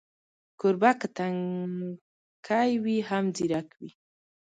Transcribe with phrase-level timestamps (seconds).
[0.59, 3.91] کوربه که تنکی وي، هم ځیرک وي.